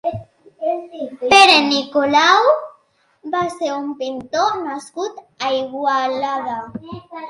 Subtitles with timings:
[1.33, 2.49] Pere Nicolau
[3.37, 6.63] va ser un pintor nascut a Igualada.